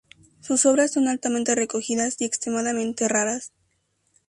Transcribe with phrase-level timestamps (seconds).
[0.39, 3.51] Sus obras son altamente recogidas y extremadamente raras.